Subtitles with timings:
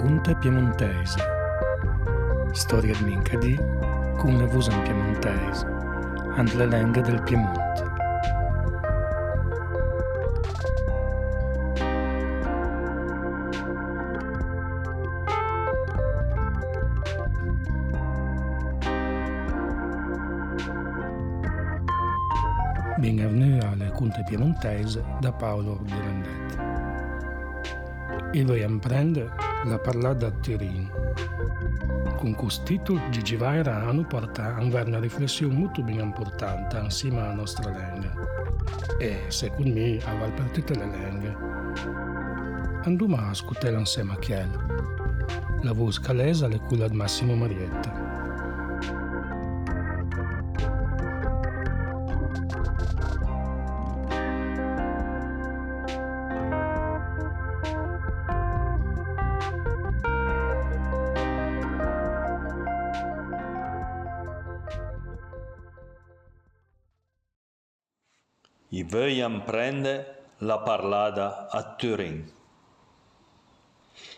[0.00, 1.18] racconte piemontese.
[2.52, 3.54] Storia di Mincadi
[4.16, 5.66] con le vusen piemontese
[6.36, 7.88] and le lingue del Piemonte.
[22.96, 26.79] Bienvenue alle Conte Piemontese da Paolo Ordilandetti.
[28.32, 29.28] E vogliamo prendere
[29.64, 30.88] la parlata a Turin.
[32.16, 37.70] Con questo titolo Gigi Vaira hanno portato a una riflessione molto importante insieme alla nostra
[37.70, 38.12] lingua.
[39.00, 39.98] E secondo me
[40.36, 41.36] per tutte le lingue.
[42.84, 44.50] Andiamo a ascoltare insieme a Chiel.
[45.62, 48.19] La voce calesa è quella di Massimo Marietta.
[68.90, 72.28] I vogliam prende la parlada a Turin.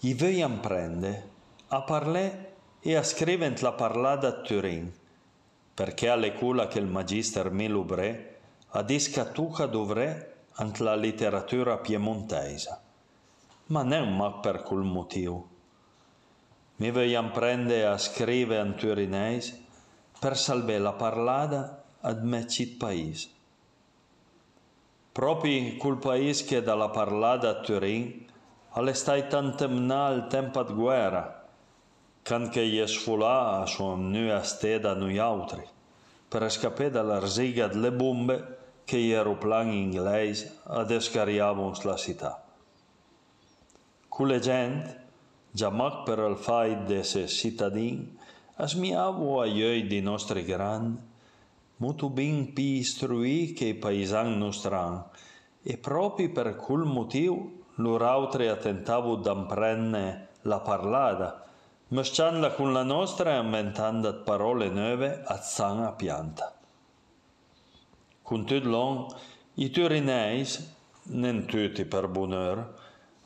[0.00, 1.28] I vogliam prende
[1.68, 4.90] a parlare e a scrivere la parlada a Turin,
[5.74, 12.78] perché alle cula che il magister mi lubre a discatuca dovre ant la letteratura piemontese.
[13.66, 15.48] Ma non ma per quel motivo.
[16.76, 19.62] Mi vogliam prende a scrivere in turinese
[20.18, 23.32] per salvare la parlada ad me cit paese.
[25.14, 28.26] Proprio quel paese che dalla parlada a Turin
[28.70, 31.46] all'estai tantemna il tempo di guerra,
[32.22, 35.64] can che gli sfulà a sua nuova steda noi altri,
[36.26, 42.44] per scappare dalla rsiga delle bombe che gli aeroplani inglesi adescariavano la città.
[44.08, 45.00] Quelle gente,
[45.48, 45.70] già
[46.02, 48.18] per il fai di essere cittadini,
[48.56, 51.00] asmiavo agli occhi di nostri grandi,
[51.76, 54.76] molto ben istruiti che i paesani nostri,
[55.62, 61.44] e proprio per quel motivo loro altri tentavo d'imprendere la parlada,
[61.88, 66.54] mesciandola con la nostra e inventando parole nuove a sana pianta.
[68.22, 69.06] Con tutto l'on,
[69.54, 70.72] i turinesi,
[71.04, 72.74] non tutti per bonheur,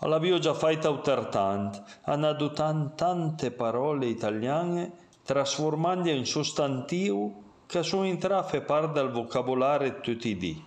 [0.00, 4.92] l'abbiamo già fatto altrettanto, hanno adottato tante parole italiane
[5.24, 10.66] trasformandole in sostantivo del vocabolario tutti i giorni.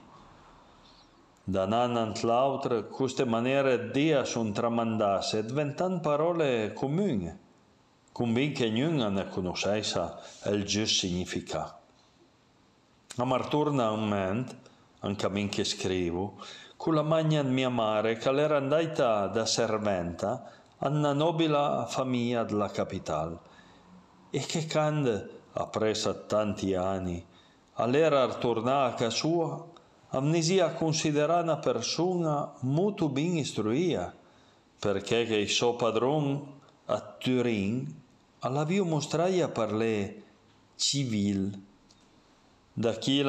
[1.44, 7.35] Da anno all'altro, queste maniere di sono tramandate diventando parole comuni,
[8.12, 10.13] convinto che ognuno ne conoscesse
[10.45, 11.73] il giusto significato.
[13.16, 14.56] A me torna un momento,
[15.00, 16.35] anche a me che scrivo,
[16.78, 22.44] con la magna di mia madre che era andata da serventa a una nobile famiglia
[22.44, 23.39] della capitale
[24.29, 27.23] e che quando appresso tanti anni,
[27.73, 29.67] all'era tornare a casa sua,
[30.09, 34.13] amnesia considera una persona molto ben istruita,
[34.79, 38.01] perché che il suo padrone a Turin
[38.41, 40.23] l'aveva mostrato a parlare
[40.75, 41.69] civile.
[42.73, 43.23] Da chi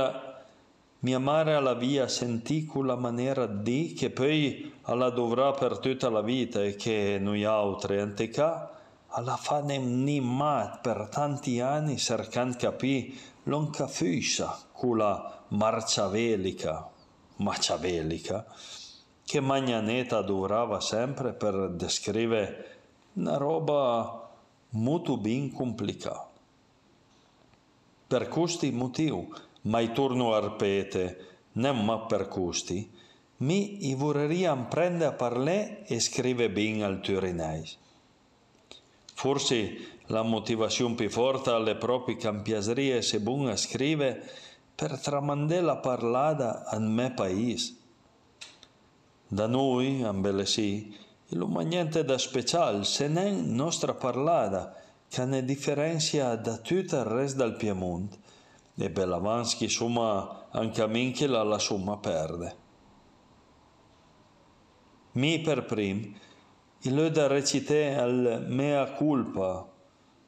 [1.00, 6.22] mia madre l'aveva sentito con la maniera di che poi la dovrà per tutta la
[6.22, 8.71] vita e che noi altri antica
[9.14, 13.12] alla fine nimmat per tanti anni cercando capire
[13.44, 16.90] non capisce quella marciavelica,
[17.36, 18.46] maciavelica,
[19.24, 22.78] che Magnaneta durava sempre per descrivere
[23.14, 24.30] una roba
[24.70, 26.30] molto ben complicata.
[28.06, 29.28] Per questi motivi,
[29.62, 32.90] mai torno a ripetere, non per questi,
[33.38, 37.80] mi vorrei prendere a parlare e scrivere bene al turinese.
[39.22, 44.20] Forse la motivazione più forte alle proprie campiaserie se buona scrive
[44.74, 47.76] per tramandare la parlada al mio paese.
[49.28, 50.92] Da noi, a Belesì,
[51.28, 54.74] non ha niente da speciale se non nostra parlada,
[55.08, 58.18] che ne differenzia da tutto il resto del Piemonte,
[58.74, 62.56] e Belavansky insomma anche a Minchela la somma perde.
[65.12, 65.64] Mi per
[66.82, 69.66] prim, il da recite al mea culpa,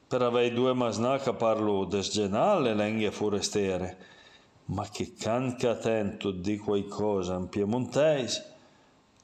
[0.07, 3.97] per avere due masnaca parlo desgenale lenghe forestere,
[4.65, 8.53] ma che canca attento di qualcosa in piemontese,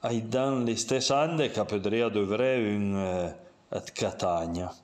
[0.00, 3.36] ai dan le stesse ande che podria dovrei in eh,
[3.68, 4.74] at Catania.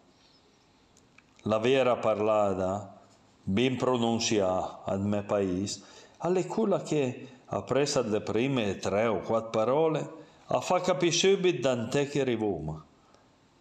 [1.43, 3.01] La vera parlada,
[3.43, 5.83] ben pronunciata al mio paese,
[6.19, 10.13] alle quella che, appresa le prime tre o quattro parole,
[10.51, 12.83] a fa capire subito da te che rivoma.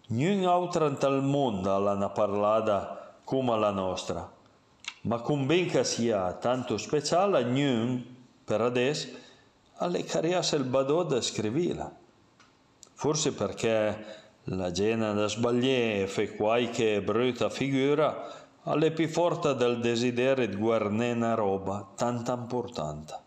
[0.07, 4.31] Niun'altra al mondo ha una parlata come la nostra,
[5.01, 9.10] ma convinca sia tanto speciale, niun, per adesso,
[9.80, 11.94] alle cariasse il badò da scrivila.
[12.94, 14.06] Forse perché
[14.45, 20.56] la gente da sbagliare e fa qualche brutta figura alle più forte del desiderio di
[20.56, 23.25] guardare una roba tanto importante.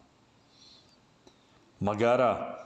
[1.79, 2.60] Magari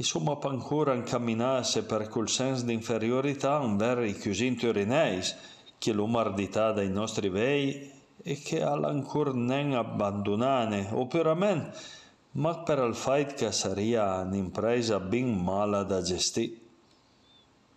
[0.00, 5.34] insomma ancora incamminasse per quel senso di inferiorità verso i cugini turinesi
[5.76, 7.92] che l'umardità dei nostri vei
[8.22, 11.76] e che ancora non abbandonane operamente
[12.32, 16.56] ma per il fatto che sarebbe un'impresa ben male da gestire.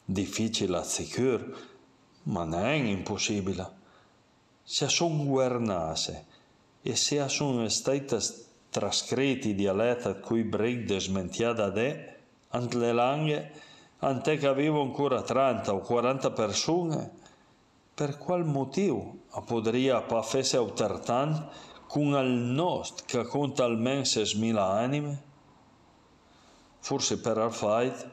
[0.06, 1.58] Difficile a sicuro,
[2.24, 3.82] ma non impossibile.
[4.64, 6.26] Se sono guernasse
[6.84, 8.20] e se sono state
[8.70, 12.13] trascritti dialetti cui breg desmentiata de,
[12.54, 13.52] ant le langhe,
[14.00, 17.12] ante che avevo ancora 30 o 40 persone,
[17.94, 21.48] per qual motivo podria pa fesse autartant
[21.88, 25.24] con al nost che conta almeno 6.000 anime?
[26.80, 28.12] Forse per il fatto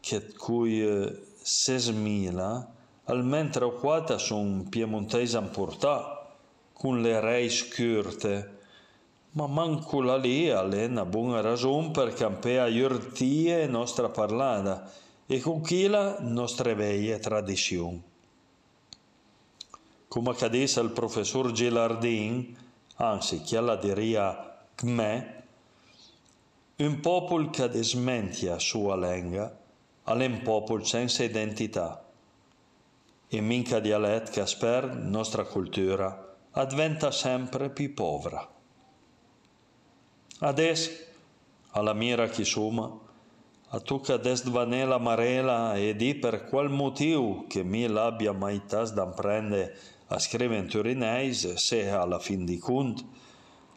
[0.00, 2.66] che cui eh, 6.000
[3.04, 6.18] almeno tre o quattro sono piemontesi importati,
[6.72, 8.59] con le reis curte,
[9.32, 14.90] ma manco la lì è una buona ragione per campeare iurtie nostra parlada
[15.26, 18.02] e con chi la nostra vecchia tradizione.
[20.08, 22.56] Come accadesse al professor Gilardin,
[22.96, 25.42] anzi, chi la diria me,
[26.78, 29.56] un popolo che desmentia sua lingua
[30.02, 32.04] è un popolo senza identità.
[33.28, 36.36] E minca dialetto che sper nostra cultura
[36.66, 38.59] diventa sempre più povera.
[40.42, 40.90] Adesso,
[41.72, 42.90] alla mira chi suma,
[43.72, 48.92] a tu che desdvanela marela e di per qual motivo che mi l'abbia mai tas
[48.92, 49.76] d'amprende
[50.08, 53.04] a scrivere in turinese se alla fin di cunt,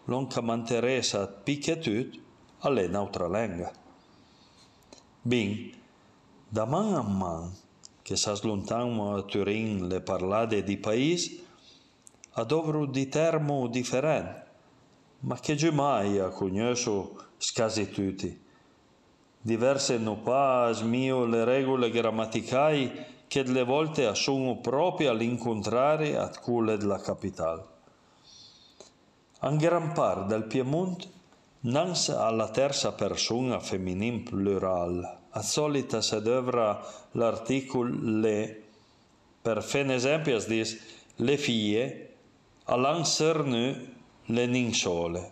[0.05, 2.19] non che m'interessa picchiatut
[2.59, 3.71] alle un'altra lingua.
[5.21, 5.71] Bin,
[6.47, 7.51] da man a man
[8.01, 11.43] che s'aslontano a Turin le parlade di paese,
[12.31, 14.45] adovro di termo differente,
[15.23, 18.41] ma che mai ha conosciuto scasi tutti.
[19.41, 26.77] Diverse non pas mio le regole grammaticali che delle volte sono proprio all'incontrare a quelle
[26.77, 27.71] della capitale.
[29.41, 31.07] In gran parte del Piemonte
[31.61, 36.81] non alla terza persona femminile plurale, a solita si dovrà
[37.11, 38.63] l'articolo le,
[39.41, 40.79] per fare esempio si dice
[41.15, 42.15] le figlie,
[42.65, 43.92] all'anserne
[44.25, 45.31] le ninsole.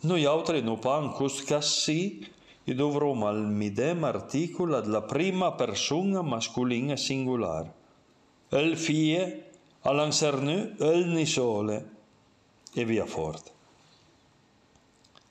[0.00, 2.28] Noi altri non pan cuscassi
[2.64, 7.72] e dovremo al medesimo articolo della prima persona mascolina singolare.
[8.48, 9.50] El fie,
[9.82, 11.90] all'anserne, el nisole
[12.74, 13.50] e via forte.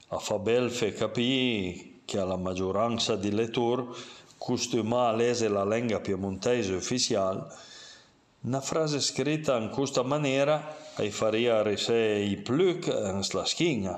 [0.08, 3.88] A Fabel fe capì che alla maggioranza di lettori
[4.38, 7.46] costuma a lese la lingua piemontese ufficiale,
[8.42, 13.96] una frase scritta in questa maniera ai faria risei pluk en la schiena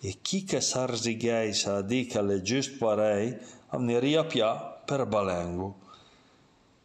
[0.00, 3.36] e chi che sarzigai sa dica le giust parei
[3.74, 5.68] avneria pia per balengo.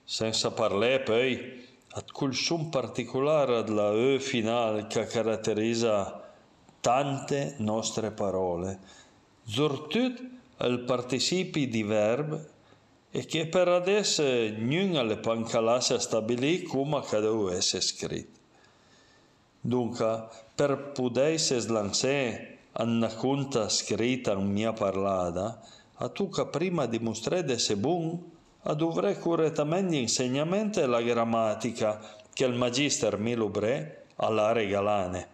[0.03, 1.63] Senza parlare poi
[1.97, 6.33] ad quel son particolare della E finale che caratterizza
[6.81, 8.79] tante nostre parole,
[9.45, 10.23] zortut
[10.61, 12.49] il participi di verb
[13.11, 14.23] e che per adesso
[14.57, 18.34] non le pancalasse stabilire come che deve essere scritto.
[19.65, 25.59] Dunque, per pudesse slancare una conta scritta in mia parlata,
[25.95, 28.31] a tu che prima dimostrare se buon,
[28.61, 31.99] a dovrei correttamente insegnamento la grammatica
[32.31, 35.29] che il magister Milubre alla regalane,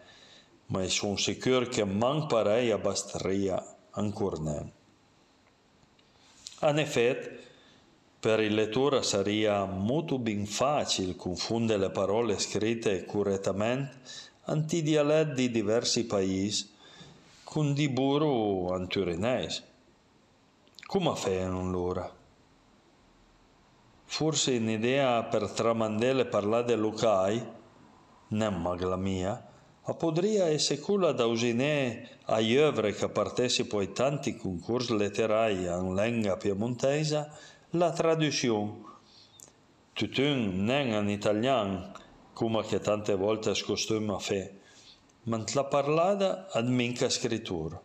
[0.68, 3.62] ma sono sicuro che man parei abbastaria
[3.92, 4.72] ancora non.
[6.62, 7.50] In effetti,
[8.22, 13.98] per il lettore sarebbe molto ben facile confondere le parole scritte correttamente
[14.44, 16.70] antidialetti di diversi paesi
[17.44, 19.64] con di burro anturinese.
[20.86, 22.16] Come fanno loro?
[24.06, 27.44] Forse un'idea per tramandare parlare locali,
[28.28, 29.50] non la mia,
[29.84, 35.96] ma potrebbe essere quella da usare a œuvre che partecipo ai tanti concorsi letterari in
[35.96, 38.84] lingua piemontese la traduzione.
[39.94, 41.94] Tutun non in italiano,
[42.34, 44.60] come che tante volte scostuma fe,
[45.24, 47.82] ma la parlata ad minca scrittura.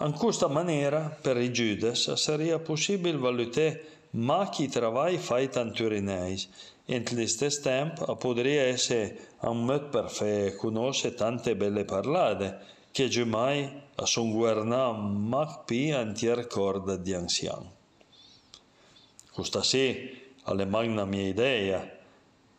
[0.00, 6.48] In questa maniera, per i Giudes, sarebbe possibile valutare ma chi travai fait en turinais.
[6.86, 12.58] En l'istess temp podria essere un mod per fer conosce tante belle parlade,
[12.92, 17.82] che giumai a son guernà mac pi antier corda di anzian.
[19.34, 21.98] Questa sì, alle magna mia idea,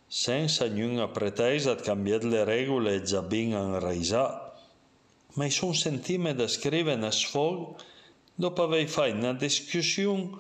[0.05, 4.60] senza nessuna pretesa di cambiare le regole già ben enraisate,
[5.36, 7.75] ma son sentime da scrivere una sfog
[8.36, 10.32] dopo aver fatto una discussione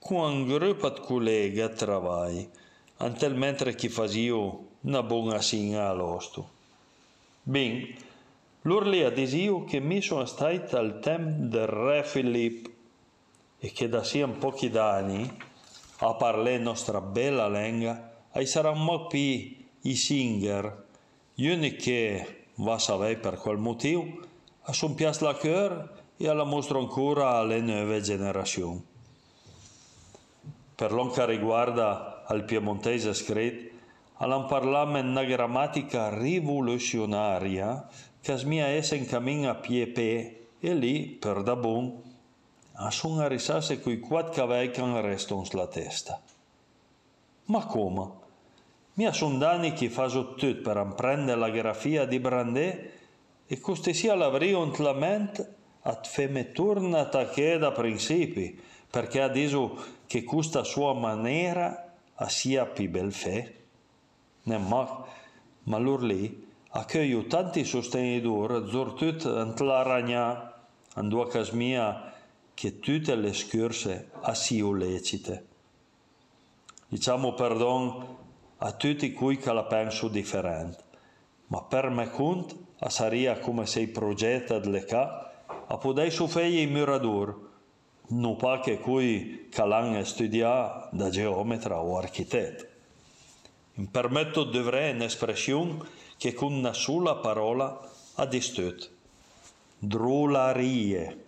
[0.00, 2.50] con un gruppo di colleghi a lavoro,
[2.96, 6.50] antel mentre che facevo una buona signa all'osto.
[7.44, 7.94] Ben,
[8.62, 12.70] l'urlia disio che mi sono stato al tempo del re Filippo
[13.60, 15.54] e che da sia pochi anni
[15.98, 18.12] a parlare nostra bella lingua,
[18.44, 20.84] sarà un po' più i singer,
[21.34, 24.04] gli che, va sapere per qual motivo,
[24.62, 28.84] a son piace la cœur e la mostro ancora alle nuove generazioni.
[30.74, 33.74] Per l'on che riguarda al piemontese scritto,
[34.18, 37.88] all'an parlame una grammatica rivoluzionaria
[38.20, 42.02] che smia essa in cammino a piepe e lì, per da buon,
[42.78, 46.20] a son a risase coi quattro cavalli che restano sulla testa.
[47.46, 48.24] Ma come?
[48.94, 52.90] Mia son d'anni che faccio tutto per apprendere la grafia di Brandè
[53.46, 59.78] e queste sia l'avrei la mente a femme tornata che da principi, perché ha detto
[60.06, 61.94] che questa sua maniera
[62.26, 63.54] sia più bel fe.
[64.44, 65.04] Ne ma,
[65.64, 70.52] ma lor lì accueio tanti sostenitori, soprattutto in la ragna,
[70.96, 72.14] in due casmia,
[72.56, 74.08] che tutte le scorse
[74.72, 75.46] lecite.
[76.88, 78.16] Diciamo perdon
[78.56, 80.82] a tutti cui che la penso differente,
[81.48, 86.66] ma per me conto sarebbe come se i progetti delle ca a poter soffrire i
[86.66, 87.34] muratori,
[88.08, 92.64] non pas che cui che l'hanno studiato da geometra o architetto.
[93.74, 95.84] Mi permetto di dire un'espressione
[96.16, 97.78] che con una sola parola
[98.14, 98.86] ha distrutto.
[99.78, 101.24] Drolarie.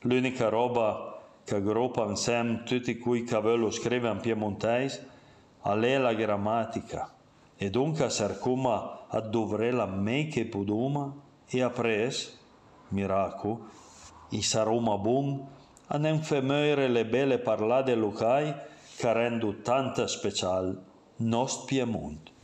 [0.00, 5.08] L'unica roba che gruppa insieme tutti quei che vogliono scrivere in piemontese
[5.62, 7.12] è la grammatica.
[7.56, 11.12] E dunque sarcuma a dovrela me che poduma
[11.46, 12.38] e a pres,
[14.30, 15.46] i saroma bun,
[15.86, 18.54] a non femere le belle parlade lucai,
[19.00, 20.82] rendono tanto special
[21.16, 22.34] nost Piemont.